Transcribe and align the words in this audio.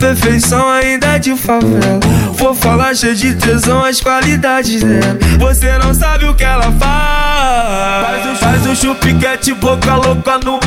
perfeição 0.00 0.68
ainda 0.68 1.06
é 1.06 1.18
de 1.18 1.36
favela. 1.36 2.00
Vou 2.32 2.54
falar 2.54 2.94
cheio 2.94 3.14
de 3.14 3.34
tesão 3.34 3.84
as 3.84 4.00
qualidades 4.00 4.82
dela. 4.82 5.18
Você 5.38 5.78
não 5.78 5.94
sabe 5.94 6.24
o 6.24 6.34
que 6.34 6.42
ela 6.42 6.72
faz. 6.72 8.06
Faz 8.06 8.26
o, 8.26 8.36
faz 8.36 8.66
o 8.66 8.74
chupiquete, 8.76 9.52
boca 9.54 9.94
louca 9.94 10.38
no 10.38 10.58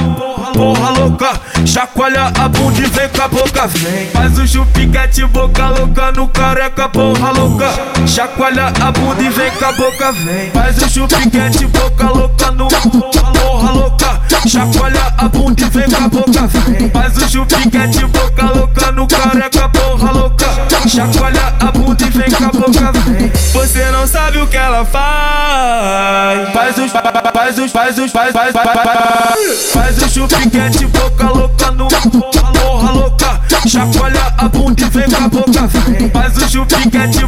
porra, 0.54 0.90
louca. 0.92 1.34
Chacoalha 1.66 2.32
a 2.40 2.48
bunda 2.48 2.80
e 2.80 2.86
vem 2.86 3.10
com 3.10 3.22
a 3.22 3.28
boca, 3.28 3.68
vem. 3.68 4.10
Faz 4.12 4.38
o 4.38 4.48
chupiquete, 4.48 5.26
boca 5.26 5.70
louca 5.70 6.12
no 6.12 6.28
careca, 6.28 6.88
porra 6.90 7.32
louca. 7.32 7.70
Chacoalha 8.08 8.68
a 8.68 8.92
bunda 8.92 9.22
e 9.24 9.30
vem 9.30 9.52
com 9.52 9.66
a 9.66 9.72
boca, 9.74 10.12
vem. 10.12 10.52
Faz 10.52 10.78
o 10.78 10.90
chupiquete, 10.90 11.66
boca 11.68 12.10
louca 12.10 12.23
a 16.04 16.08
boca. 16.10 16.50
Faz 16.92 17.18
o 17.18 17.30
chupiquete, 17.30 18.06
boca 18.06 18.46
louca 18.46 18.92
no 18.92 19.08
careca, 19.08 19.70
porra 19.70 20.12
louca. 20.12 20.46
Chacoalha 20.88 21.54
a 21.60 21.72
bunda 21.72 22.04
e 22.04 22.10
vem 22.10 22.32
com 22.32 22.44
a 22.44 22.48
boca. 22.50 22.92
Você 23.54 23.86
não 23.92 24.06
sabe 24.06 24.40
o 24.40 24.48
que 24.48 24.58
ela 24.58 24.84
faz. 24.86 26.50
Faz 26.54 26.78
os, 26.78 26.92
faz 26.92 27.58
os, 27.58 27.72
faz 27.72 27.98
os, 27.98 28.12
faz, 28.12 28.34
faz, 28.34 28.52
faz, 28.52 28.70
faz. 28.74 29.72
Faz 29.72 29.98
o 29.98 30.10
chupiquete, 30.10 30.86
boca 30.88 31.30
louca 31.30 31.72
no 31.72 31.88
porra, 31.88 32.52
porra 32.52 32.92
louca. 32.92 33.42
Chacoalha 33.66 34.34
a 34.38 34.50
bunda 34.50 34.82
e 34.82 34.86
vem 34.86 35.10
com 35.10 35.24
a 35.24 35.28
boca. 35.30 35.70
Faz 36.12 36.38
o 36.38 36.50
chupiquete, 36.50 37.26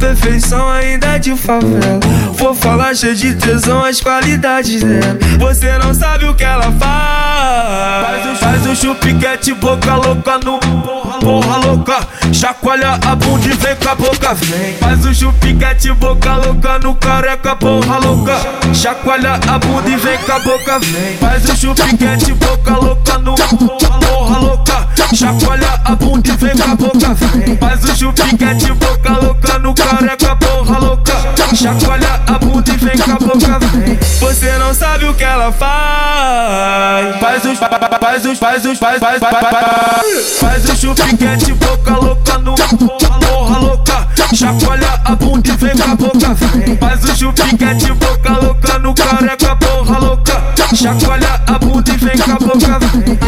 perfeição 0.00 0.68
ainda 0.68 1.18
de 1.18 1.36
favela. 1.36 2.00
Vou 2.32 2.54
falar 2.54 2.94
cheio 2.94 3.14
de 3.14 3.34
tesão 3.34 3.84
as 3.84 4.00
qualidades 4.00 4.82
dela. 4.82 5.18
Você 5.38 5.78
não 5.78 5.94
sabe 5.94 6.24
o 6.24 6.34
que 6.34 6.42
ela 6.42 6.72
faz. 6.72 8.06
Faz 8.06 8.26
o, 8.26 8.36
faz 8.36 8.66
o 8.66 8.74
chupiquete, 8.74 9.52
boca 9.54 9.94
louca 9.96 10.38
no 10.38 10.99
porra, 11.10 11.56
louca. 11.58 12.08
Chacoalha 12.32 12.98
a 13.04 13.16
bunda 13.16 13.46
e 13.46 13.52
vem 13.52 13.76
com 13.76 13.88
a 13.88 13.94
boca, 13.94 14.34
vem. 14.34 14.76
Faz 14.76 15.04
o 15.04 15.14
chupiquete, 15.14 15.92
boca 15.92 16.36
louca 16.36 16.78
no 16.78 16.94
careca, 16.94 17.56
porra 17.56 17.98
louca. 17.98 18.36
Chacoalha 18.74 19.40
a 19.48 19.58
bunda 19.58 19.88
e 19.88 19.96
vem 19.96 20.18
com 20.18 20.32
a 20.32 20.38
boca, 20.40 20.78
vem. 20.78 21.16
Faz 21.18 21.44
o 21.44 21.56
chupiquete, 21.56 22.32
boca 22.34 22.76
louca 22.76 23.18
no 23.18 23.34
porra, 23.34 24.38
louca. 24.38 24.88
Chacoalha 25.14 25.80
a 25.84 25.94
bunda 25.96 26.28
e 26.28 26.36
vem 26.36 26.56
com 26.56 26.70
a 26.70 26.74
boca, 26.76 27.14
vem. 27.14 27.56
Faz 27.56 27.84
o 27.84 27.96
chupiquete, 27.96 28.49
Você 34.30 34.56
não 34.58 34.72
sabe 34.72 35.06
o 35.06 35.14
que 35.14 35.24
ela 35.24 35.50
faz. 35.50 37.16
Faz 37.18 37.44
os, 37.44 37.58
faz 37.58 38.24
os, 38.24 38.38
faz 38.38 38.64
os, 38.64 38.78
faz, 38.78 39.00
faz, 39.00 39.18
faz, 39.18 40.38
faz. 40.38 40.64
O 40.70 40.76
chupiquete, 40.76 41.52
boca 41.54 41.96
louca 41.96 42.38
no 42.38 42.54
porra, 42.54 43.58
louca. 43.58 44.06
Chacoalha 44.32 45.00
a 45.04 45.16
bunda 45.16 45.48
e 45.48 45.56
vem 45.56 45.76
com 45.76 45.82
a 45.82 45.96
boca. 45.96 46.36
Faz 46.78 47.02
o 47.02 47.16
chupiquete, 47.16 47.92
boca 47.92 48.32
louca 48.40 48.78
no 48.78 48.94
careca, 48.94 49.56
porra 49.56 49.98
louca. 49.98 50.40
Chacoalha 50.76 51.42
a 51.48 51.58
bunda 51.58 51.90
e 51.90 51.96
vem 51.96 52.16
com 52.16 52.30
a 52.30 52.36
boca, 52.36 52.78
vem. 52.78 53.18